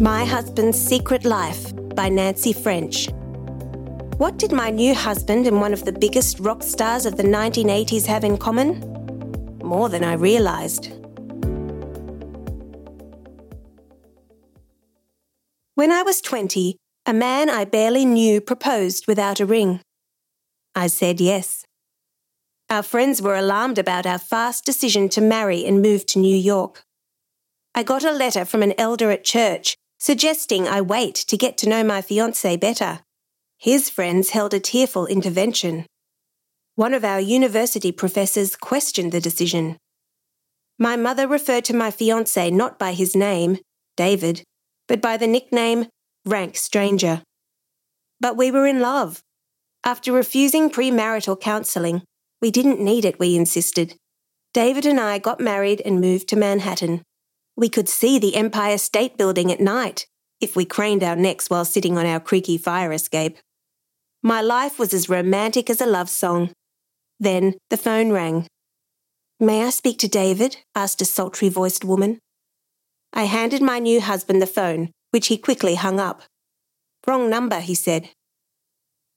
My 0.00 0.24
Husband's 0.24 0.76
Secret 0.76 1.24
Life 1.24 1.72
by 1.94 2.08
Nancy 2.08 2.52
French. 2.52 3.08
What 4.16 4.38
did 4.38 4.50
my 4.50 4.68
new 4.68 4.92
husband 4.92 5.46
and 5.46 5.60
one 5.60 5.72
of 5.72 5.84
the 5.84 5.92
biggest 5.92 6.40
rock 6.40 6.64
stars 6.64 7.06
of 7.06 7.16
the 7.16 7.22
1980s 7.22 8.04
have 8.06 8.24
in 8.24 8.36
common? 8.36 8.80
More 9.62 9.88
than 9.88 10.02
I 10.02 10.14
realised. 10.14 10.86
When 15.76 15.92
I 15.92 16.02
was 16.02 16.20
20, 16.20 16.76
a 17.06 17.12
man 17.12 17.48
I 17.48 17.64
barely 17.64 18.04
knew 18.04 18.40
proposed 18.40 19.06
without 19.06 19.38
a 19.38 19.46
ring. 19.46 19.80
I 20.74 20.88
said 20.88 21.20
yes. 21.20 21.64
Our 22.68 22.82
friends 22.82 23.22
were 23.22 23.36
alarmed 23.36 23.78
about 23.78 24.06
our 24.06 24.18
fast 24.18 24.64
decision 24.64 25.08
to 25.10 25.20
marry 25.20 25.64
and 25.64 25.80
move 25.80 26.04
to 26.06 26.18
New 26.18 26.36
York. 26.36 26.82
I 27.76 27.84
got 27.84 28.02
a 28.02 28.10
letter 28.10 28.44
from 28.44 28.64
an 28.64 28.74
elder 28.76 29.12
at 29.12 29.22
church 29.22 29.76
suggesting 29.98 30.68
I 30.68 30.80
wait 30.80 31.14
to 31.14 31.36
get 31.36 31.56
to 31.58 31.68
know 31.68 31.84
my 31.84 32.02
fiance 32.02 32.56
better. 32.56 33.00
His 33.58 33.88
friends 33.88 34.30
held 34.30 34.52
a 34.52 34.60
tearful 34.60 35.06
intervention. 35.06 35.86
One 36.74 36.92
of 36.92 37.04
our 37.04 37.20
university 37.20 37.92
professors 37.92 38.56
questioned 38.56 39.12
the 39.12 39.20
decision. 39.20 39.78
My 40.78 40.96
mother 40.96 41.28
referred 41.28 41.64
to 41.66 41.76
my 41.76 41.90
fiance 41.90 42.50
not 42.50 42.78
by 42.78 42.92
his 42.92 43.14
name, 43.14 43.58
David, 43.96 44.42
but 44.88 45.00
by 45.00 45.16
the 45.16 45.26
nickname 45.26 45.86
Rank 46.24 46.56
Stranger. 46.56 47.22
But 48.20 48.36
we 48.36 48.50
were 48.50 48.66
in 48.66 48.80
love. 48.80 49.20
After 49.84 50.12
refusing 50.12 50.70
premarital 50.70 51.40
counselling, 51.40 52.02
we 52.40 52.50
didn't 52.50 52.80
need 52.80 53.04
it, 53.04 53.18
we 53.18 53.36
insisted. 53.36 53.94
David 54.52 54.86
and 54.86 54.98
I 54.98 55.18
got 55.18 55.40
married 55.40 55.82
and 55.84 56.00
moved 56.00 56.28
to 56.28 56.36
Manhattan. 56.36 57.02
We 57.56 57.68
could 57.68 57.88
see 57.88 58.18
the 58.18 58.34
Empire 58.34 58.78
State 58.78 59.16
Building 59.16 59.52
at 59.52 59.60
night 59.60 60.06
if 60.40 60.56
we 60.56 60.64
craned 60.64 61.02
our 61.02 61.16
necks 61.16 61.48
while 61.48 61.64
sitting 61.64 61.96
on 61.96 62.06
our 62.06 62.20
creaky 62.20 62.58
fire 62.58 62.92
escape. 62.92 63.38
My 64.22 64.40
life 64.40 64.78
was 64.78 64.92
as 64.92 65.08
romantic 65.08 65.70
as 65.70 65.80
a 65.80 65.86
love 65.86 66.10
song. 66.10 66.50
Then 67.20 67.54
the 67.70 67.76
phone 67.76 68.10
rang. 68.10 68.46
May 69.38 69.64
I 69.64 69.70
speak 69.70 69.98
to 70.00 70.08
David? 70.08 70.58
asked 70.74 71.00
a 71.02 71.04
sultry 71.04 71.48
voiced 71.48 71.84
woman. 71.84 72.18
I 73.12 73.24
handed 73.24 73.62
my 73.62 73.78
new 73.78 74.00
husband 74.00 74.42
the 74.42 74.46
phone, 74.46 74.90
which 75.10 75.28
he 75.28 75.38
quickly 75.38 75.76
hung 75.76 76.00
up. 76.00 76.22
Wrong 77.06 77.30
number, 77.30 77.60
he 77.60 77.74
said. 77.74 78.10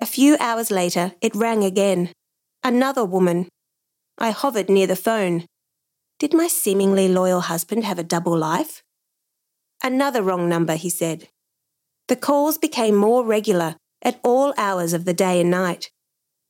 A 0.00 0.06
few 0.06 0.36
hours 0.38 0.70
later, 0.70 1.12
it 1.22 1.34
rang 1.34 1.64
again. 1.64 2.12
Another 2.62 3.04
woman. 3.04 3.48
I 4.18 4.30
hovered 4.30 4.68
near 4.68 4.86
the 4.86 4.96
phone. 4.96 5.46
Did 6.18 6.32
my 6.32 6.48
seemingly 6.48 7.08
loyal 7.08 7.42
husband 7.42 7.84
have 7.84 7.98
a 7.98 8.04
double 8.04 8.36
life? 8.36 8.82
Another 9.82 10.22
wrong 10.22 10.48
number, 10.48 10.74
he 10.74 10.88
said. 10.88 11.28
The 12.08 12.16
calls 12.16 12.56
became 12.56 12.94
more 12.96 13.24
regular 13.24 13.76
at 14.02 14.20
all 14.22 14.54
hours 14.56 14.92
of 14.92 15.04
the 15.04 15.12
day 15.12 15.40
and 15.40 15.50
night. 15.50 15.90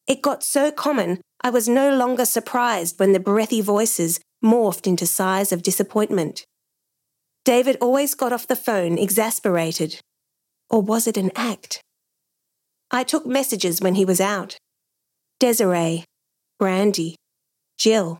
It 0.06 0.22
got 0.22 0.44
so 0.44 0.70
common 0.70 1.20
I 1.42 1.50
was 1.50 1.68
no 1.68 1.94
longer 1.94 2.24
surprised 2.24 2.98
when 2.98 3.12
the 3.12 3.20
breathy 3.20 3.60
voices 3.60 4.20
morphed 4.44 4.86
into 4.86 5.06
sighs 5.06 5.52
of 5.52 5.62
disappointment. 5.62 6.44
David 7.44 7.76
always 7.80 8.14
got 8.14 8.32
off 8.32 8.46
the 8.46 8.56
phone 8.56 8.98
exasperated. 8.98 10.00
Or 10.70 10.82
was 10.82 11.06
it 11.06 11.16
an 11.16 11.30
act? 11.34 11.80
I 12.90 13.02
took 13.02 13.26
messages 13.26 13.80
when 13.80 13.96
he 13.96 14.04
was 14.04 14.20
out. 14.20 14.58
Desiree, 15.40 16.04
Brandy, 16.58 17.16
Jill. 17.78 18.18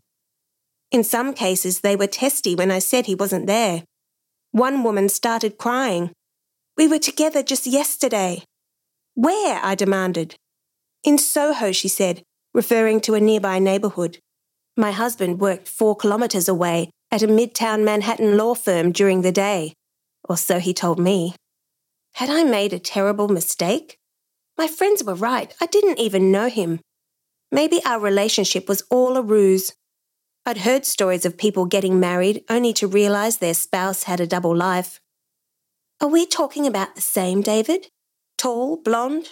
In 0.91 1.03
some 1.03 1.33
cases, 1.33 1.81
they 1.81 1.95
were 1.95 2.07
testy 2.07 2.55
when 2.55 2.71
I 2.71 2.79
said 2.79 3.05
he 3.05 3.15
wasn't 3.15 3.47
there. 3.47 3.83
One 4.51 4.83
woman 4.83 5.09
started 5.09 5.57
crying. 5.57 6.11
We 6.77 6.87
were 6.87 6.99
together 6.99 7.43
just 7.43 7.67
yesterday. 7.67 8.43
Where? 9.15 9.59
I 9.63 9.75
demanded. 9.75 10.35
In 11.03 11.17
Soho, 11.17 11.71
she 11.71 11.87
said, 11.87 12.23
referring 12.53 13.01
to 13.01 13.15
a 13.15 13.19
nearby 13.19 13.59
neighbourhood. 13.59 14.19
My 14.75 14.91
husband 14.91 15.39
worked 15.39 15.67
four 15.67 15.95
kilometres 15.95 16.47
away 16.47 16.91
at 17.11 17.23
a 17.23 17.27
midtown 17.27 17.83
Manhattan 17.83 18.37
law 18.37 18.53
firm 18.53 18.91
during 18.91 19.21
the 19.21 19.31
day, 19.31 19.73
or 20.27 20.37
so 20.37 20.59
he 20.59 20.73
told 20.73 20.99
me. 20.99 21.35
Had 22.13 22.29
I 22.29 22.43
made 22.43 22.73
a 22.73 22.79
terrible 22.79 23.27
mistake? 23.27 23.97
My 24.57 24.67
friends 24.67 25.03
were 25.03 25.15
right. 25.15 25.53
I 25.61 25.65
didn't 25.65 25.99
even 25.99 26.31
know 26.31 26.49
him. 26.49 26.79
Maybe 27.51 27.79
our 27.85 27.99
relationship 27.99 28.67
was 28.67 28.83
all 28.89 29.17
a 29.17 29.21
ruse. 29.21 29.73
I'd 30.47 30.59
heard 30.59 30.85
stories 30.85 31.25
of 31.25 31.37
people 31.37 31.65
getting 31.65 31.99
married 31.99 32.45
only 32.49 32.71
to 32.75 32.87
realise 32.87 33.35
their 33.35 33.53
spouse 33.53 34.03
had 34.03 34.21
a 34.21 34.25
double 34.25 34.55
life. 34.55 35.01
Are 35.99 36.07
we 36.07 36.25
talking 36.25 36.65
about 36.65 36.95
the 36.95 37.01
same 37.01 37.41
David? 37.41 37.87
Tall, 38.37 38.77
blonde? 38.77 39.29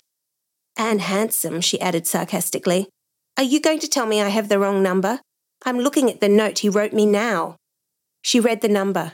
And 0.77 0.99
handsome, 0.99 1.61
she 1.61 1.79
added 1.79 2.05
sarcastically. 2.05 2.89
Are 3.37 3.45
you 3.45 3.61
going 3.61 3.79
to 3.79 3.87
tell 3.87 4.05
me 4.05 4.21
I 4.21 4.27
have 4.27 4.49
the 4.49 4.59
wrong 4.59 4.83
number? 4.83 5.21
I'm 5.65 5.79
looking 5.79 6.09
at 6.09 6.19
the 6.19 6.27
note 6.27 6.59
he 6.59 6.67
wrote 6.67 6.91
me 6.91 7.05
now. 7.05 7.55
She 8.21 8.41
read 8.41 8.59
the 8.59 8.67
number. 8.67 9.13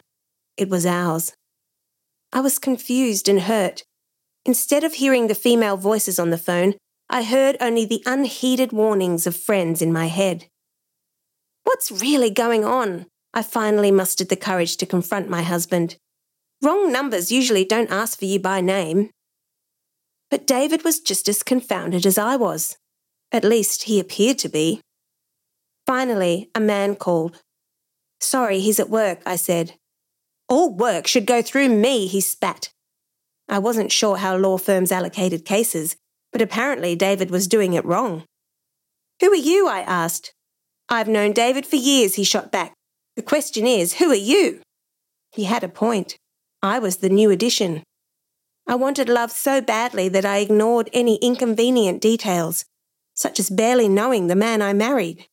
It 0.57 0.69
was 0.69 0.87
ours. 0.87 1.33
I 2.33 2.39
was 2.39 2.57
confused 2.57 3.29
and 3.29 3.41
hurt. 3.41 3.83
Instead 4.43 4.83
of 4.83 4.93
hearing 4.93 5.27
the 5.27 5.35
female 5.35 5.77
voices 5.77 6.17
on 6.17 6.31
the 6.31 6.39
phone, 6.39 6.73
I 7.11 7.21
heard 7.21 7.57
only 7.61 7.85
the 7.85 8.01
unheeded 8.07 8.71
warnings 8.71 9.27
of 9.27 9.35
friends 9.35 9.83
in 9.83 9.93
my 9.93 10.07
head. 10.07 10.47
What's 11.63 11.91
really 11.91 12.29
going 12.29 12.65
on? 12.65 13.05
I 13.33 13.43
finally 13.43 13.91
mustered 13.91 14.29
the 14.29 14.35
courage 14.35 14.77
to 14.77 14.85
confront 14.85 15.29
my 15.29 15.41
husband. 15.41 15.95
Wrong 16.61 16.91
numbers 16.91 17.31
usually 17.31 17.65
don't 17.65 17.91
ask 17.91 18.19
for 18.19 18.25
you 18.25 18.39
by 18.39 18.61
name. 18.61 19.09
But 20.29 20.47
David 20.47 20.83
was 20.83 20.99
just 20.99 21.27
as 21.27 21.43
confounded 21.43 22.05
as 22.05 22.17
I 22.17 22.35
was. 22.35 22.77
At 23.31 23.43
least 23.43 23.83
he 23.83 23.99
appeared 23.99 24.37
to 24.39 24.49
be. 24.49 24.81
Finally, 25.87 26.49
a 26.53 26.59
man 26.59 26.95
called. 26.95 27.41
Sorry, 28.19 28.59
he's 28.59 28.79
at 28.79 28.89
work, 28.89 29.21
I 29.25 29.35
said. 29.35 29.73
All 30.47 30.73
work 30.73 31.07
should 31.07 31.25
go 31.25 31.41
through 31.41 31.69
me, 31.69 32.07
he 32.07 32.21
spat. 32.21 32.69
I 33.49 33.59
wasn't 33.59 33.91
sure 33.91 34.17
how 34.17 34.37
law 34.37 34.57
firms 34.57 34.91
allocated 34.91 35.45
cases, 35.45 35.95
but 36.31 36.41
apparently 36.41 36.95
David 36.95 37.31
was 37.31 37.47
doing 37.47 37.73
it 37.73 37.85
wrong. 37.85 38.23
Who 39.21 39.31
are 39.31 39.35
you? 39.35 39.67
I 39.67 39.81
asked. 39.81 40.33
I've 40.91 41.07
known 41.07 41.31
David 41.31 41.65
for 41.65 41.77
years, 41.77 42.15
he 42.15 42.25
shot 42.25 42.51
back. 42.51 42.73
The 43.15 43.21
question 43.21 43.65
is, 43.65 43.93
who 43.93 44.11
are 44.11 44.15
you? 44.15 44.59
He 45.31 45.45
had 45.45 45.63
a 45.63 45.69
point. 45.69 46.17
I 46.61 46.79
was 46.79 46.97
the 46.97 47.07
new 47.07 47.31
addition. 47.31 47.83
I 48.67 48.75
wanted 48.75 49.07
love 49.07 49.31
so 49.31 49.61
badly 49.61 50.09
that 50.09 50.25
I 50.25 50.39
ignored 50.39 50.89
any 50.91 51.15
inconvenient 51.21 52.01
details, 52.01 52.65
such 53.15 53.39
as 53.39 53.49
barely 53.49 53.87
knowing 53.87 54.27
the 54.27 54.35
man 54.35 54.61
I 54.61 54.73
married. 54.73 55.27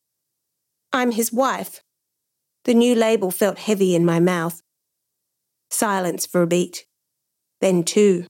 I'm 0.93 1.11
his 1.11 1.33
wife. 1.33 1.81
The 2.65 2.75
new 2.75 2.95
label 2.95 3.33
felt 3.33 3.59
heavy 3.59 3.97
in 3.97 4.05
my 4.05 4.21
mouth. 4.21 4.61
Silence 5.71 6.25
for 6.25 6.43
a 6.43 6.47
beat. 6.47 6.87
Then 7.61 7.83
two. 7.83 8.27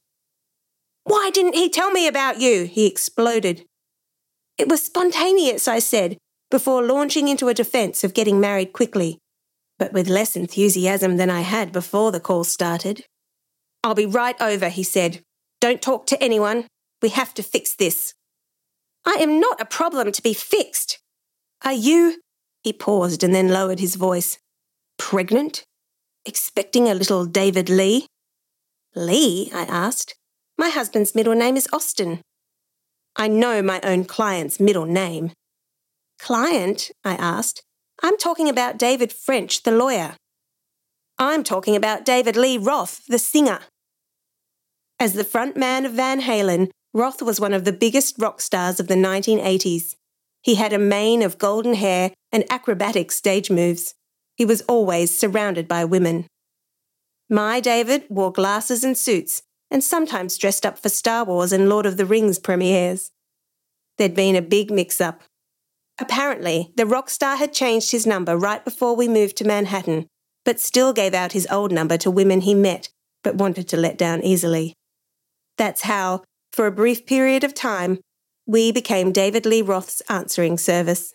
Why 1.05 1.31
didn't 1.33 1.57
he 1.57 1.69
tell 1.69 1.91
me 1.91 2.09
about 2.09 2.41
you? 2.41 2.65
He 2.65 2.87
exploded. 2.87 3.67
It 4.57 4.67
was 4.67 4.83
spontaneous, 4.83 5.69
I 5.69 5.79
said, 5.79 6.17
before 6.51 6.83
launching 6.83 7.29
into 7.29 7.49
a 7.49 7.55
defence 7.55 8.05
of 8.05 8.15
getting 8.15 8.41
married 8.41 8.73
quickly, 8.73 9.19
but 9.79 9.93
with 9.93 10.09
less 10.09 10.37
enthusiasm 10.37 11.17
than 11.17 11.31
I 11.31 11.41
had 11.41 11.73
before 11.73 12.11
the 12.11 12.21
call 12.21 12.45
started. 12.45 13.05
I'll 13.85 13.95
be 13.95 14.07
right 14.07 14.41
over, 14.41 14.69
he 14.69 14.83
said. 14.83 15.21
Don't 15.61 15.83
talk 15.83 16.07
to 16.07 16.23
anyone. 16.23 16.67
We 17.03 17.11
have 17.11 17.35
to 17.35 17.43
fix 17.43 17.75
this. 17.75 18.15
I 19.05 19.17
am 19.21 19.41
not 19.41 19.61
a 19.61 19.65
problem 19.65 20.13
to 20.13 20.23
be 20.23 20.35
fixed. 20.35 20.99
Are 21.65 21.73
you? 21.73 22.21
He 22.63 22.73
paused 22.73 23.23
and 23.23 23.35
then 23.35 23.49
lowered 23.49 23.81
his 23.81 23.95
voice. 23.95 24.39
Pregnant? 24.99 25.65
Expecting 26.27 26.89
a 26.89 26.95
little 26.95 27.25
David 27.25 27.71
Lee? 27.71 28.07
Lee? 28.95 29.51
I 29.55 29.63
asked. 29.63 30.15
My 30.59 30.71
husband's 30.71 31.15
middle 31.15 31.35
name 31.35 31.57
is 31.57 31.69
Austin. 31.73 32.21
I 33.17 33.29
know 33.29 33.63
my 33.63 33.81
own 33.83 34.05
client's 34.05 34.61
middle 34.61 34.87
name. 34.87 35.33
Client? 36.19 36.91
I 37.05 37.15
asked. 37.15 37.63
I'm 38.03 38.17
talking 38.17 38.49
about 38.49 38.79
David 38.79 39.13
French, 39.13 39.63
the 39.63 39.73
lawyer. 39.73 40.17
I'm 41.19 41.43
talking 41.43 41.75
about 41.75 42.05
David 42.05 42.37
Lee 42.37 42.59
Roth, 42.59 43.05
the 43.07 43.19
singer. 43.19 43.61
As 45.01 45.15
the 45.15 45.25
front 45.25 45.57
man 45.57 45.85
of 45.85 45.93
Van 45.93 46.23
Halen, 46.23 46.71
Roth 46.95 47.23
was 47.23 47.41
one 47.41 47.53
of 47.53 47.65
the 47.65 47.73
biggest 47.73 48.17
rock 48.19 48.41
stars 48.41 48.81
of 48.81 48.89
the 48.89 48.95
1980s. 48.95 49.95
He 50.43 50.55
had 50.55 50.73
a 50.73 50.79
mane 50.79 51.23
of 51.23 51.39
golden 51.39 51.75
hair 51.75 52.13
and 52.33 52.45
acrobatic 52.51 53.11
stage 53.13 53.51
moves. 53.51 53.95
He 54.37 54.45
was 54.45 54.63
always 54.63 55.17
surrounded 55.17 55.67
by 55.67 55.85
women. 55.85 56.27
My 57.29 57.61
David 57.61 58.05
wore 58.09 58.33
glasses 58.33 58.85
and 58.85 58.97
suits, 58.97 59.43
and 59.71 59.85
sometimes 59.85 60.39
dressed 60.39 60.65
up 60.65 60.79
for 60.79 60.89
Star 60.89 61.25
Wars 61.25 61.53
and 61.53 61.69
Lord 61.69 61.85
of 61.85 61.97
the 61.97 62.07
Rings 62.07 62.39
premieres. 62.39 63.11
There'd 63.99 64.15
been 64.15 64.37
a 64.37 64.43
big 64.43 64.71
mix 64.71 65.01
up. 65.01 65.23
Apparently, 66.01 66.73
the 66.77 66.87
rock 66.87 67.11
star 67.11 67.37
had 67.37 67.53
changed 67.53 67.91
his 67.91 68.07
number 68.07 68.37
right 68.37 68.65
before 68.65 68.95
we 68.95 69.09
moved 69.09 69.37
to 69.37 69.45
Manhattan, 69.45 70.07
but 70.45 70.61
still 70.61 70.93
gave 70.93 71.15
out 71.15 71.33
his 71.33 71.47
old 71.51 71.73
number 71.73 71.97
to 71.99 72.11
women 72.11 72.43
he 72.43 72.55
met 72.55 72.89
but 73.23 73.35
wanted 73.35 73.69
to 73.69 73.77
let 73.77 73.99
down 73.99 74.23
easily. 74.23 74.75
That's 75.57 75.83
how, 75.83 76.23
for 76.53 76.67
a 76.67 76.73
brief 76.73 77.05
period 77.05 77.45
of 77.45 77.53
time, 77.53 77.99
we 78.47 78.73
became 78.73 79.13
David 79.13 79.45
Lee 79.45 79.61
Roth's 79.61 80.01
answering 80.09 80.57
service. 80.57 81.13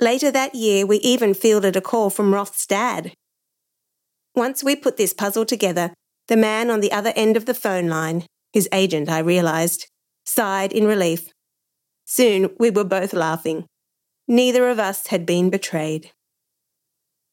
Later 0.00 0.30
that 0.32 0.54
year, 0.54 0.86
we 0.86 0.96
even 0.98 1.34
fielded 1.34 1.76
a 1.76 1.80
call 1.80 2.10
from 2.10 2.34
Roth's 2.34 2.66
dad. 2.66 3.12
Once 4.34 4.64
we 4.64 4.74
put 4.74 4.96
this 4.96 5.12
puzzle 5.12 5.44
together, 5.44 5.92
the 6.26 6.36
man 6.36 6.70
on 6.70 6.80
the 6.80 6.90
other 6.90 7.12
end 7.14 7.36
of 7.36 7.46
the 7.46 7.54
phone 7.54 7.88
line, 7.88 8.24
his 8.52 8.68
agent, 8.72 9.08
I 9.08 9.20
realised, 9.20 9.86
sighed 10.24 10.72
in 10.72 10.86
relief. 10.86 11.28
Soon 12.04 12.50
we 12.58 12.70
were 12.70 12.84
both 12.84 13.12
laughing. 13.12 13.66
Neither 14.26 14.68
of 14.68 14.78
us 14.78 15.08
had 15.08 15.26
been 15.26 15.50
betrayed. 15.50 16.10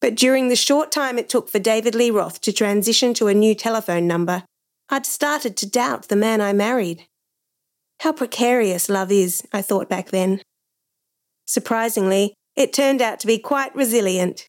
But 0.02 0.16
during 0.16 0.48
the 0.50 0.56
short 0.56 0.92
time 0.92 1.18
it 1.18 1.30
took 1.30 1.48
for 1.48 1.60
David 1.60 1.96
Lee 1.96 2.12
Roth 2.12 2.42
to 2.42 2.52
transition 2.52 3.14
to 3.14 3.28
a 3.28 3.34
new 3.34 3.56
telephone 3.56 4.08
number, 4.08 4.44
I'd 4.90 5.06
started 5.06 5.56
to 5.58 5.70
doubt 5.70 6.10
the 6.10 6.16
man 6.16 6.42
I 6.42 6.52
married. 6.54 7.08
How 8.02 8.12
precarious 8.12 8.90
love 8.90 9.12
is, 9.12 9.44
I 9.54 9.62
thought 9.62 9.88
back 9.88 10.10
then. 10.10 10.42
Surprisingly, 11.46 12.34
it 12.56 12.74
turned 12.74 13.02
out 13.02 13.20
to 13.20 13.28
be 13.28 13.38
quite 13.38 13.76
resilient. 13.76 14.48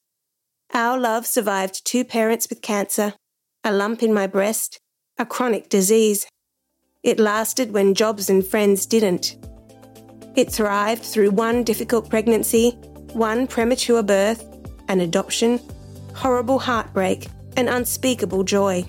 Our 0.73 0.99
love 0.99 1.27
survived 1.27 1.85
two 1.85 2.05
parents 2.05 2.49
with 2.49 2.63
cancer, 2.63 3.15
a 3.63 3.71
lump 3.73 4.03
in 4.03 4.13
my 4.13 4.27
breast, 4.27 4.81
a 5.19 5.27
chronic 5.27 5.69
disease. 5.69 6.27
It 7.03 7.21
lasted 7.21 7.73
when 7.73 7.95
jobs 7.95 8.31
and 8.31 8.45
friends 8.45 8.87
didn't. 8.87 9.37
It 10.35 10.51
thrived 10.51 11.03
through 11.03 11.33
one 11.33 11.63
difficult 11.63 12.09
pregnancy, 12.09 12.71
one 13.13 13.47
premature 13.47 14.03
birth, 14.03 14.43
an 14.89 15.01
adoption, 15.01 15.61
horrible 16.15 16.59
heartbreak, 16.59 17.29
and 17.57 17.69
unspeakable 17.69 18.45
joy. 18.45 18.87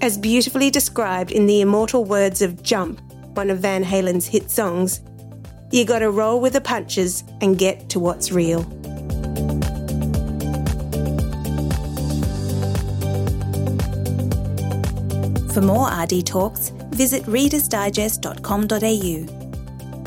As 0.00 0.16
beautifully 0.16 0.70
described 0.70 1.32
in 1.32 1.44
the 1.46 1.60
immortal 1.60 2.04
words 2.04 2.40
of 2.40 2.62
Jump, 2.62 3.02
one 3.36 3.50
of 3.50 3.58
Van 3.58 3.84
Halen's 3.84 4.26
hit 4.26 4.50
songs, 4.50 5.02
you 5.70 5.84
gotta 5.84 6.10
roll 6.10 6.40
with 6.40 6.54
the 6.54 6.62
punches 6.62 7.22
and 7.42 7.58
get 7.58 7.90
to 7.90 8.00
what's 8.00 8.32
real. 8.32 8.62
For 15.52 15.60
more 15.60 15.90
RD 15.90 16.24
Talks, 16.24 16.70
visit 16.90 17.24
readersdigest.com.au. 17.24 19.35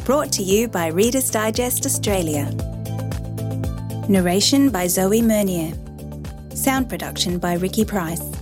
Brought 0.09 0.31
to 0.31 0.41
you 0.41 0.67
by 0.67 0.87
Reader's 0.87 1.29
Digest 1.29 1.85
Australia. 1.85 2.49
Narration 4.09 4.71
by 4.71 4.87
Zoe 4.87 5.21
Meunier. 5.21 5.71
Sound 6.55 6.89
production 6.89 7.37
by 7.37 7.53
Ricky 7.53 7.85
Price. 7.85 8.38